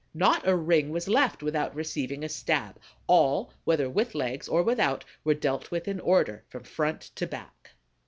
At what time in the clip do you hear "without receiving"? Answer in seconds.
1.43-2.23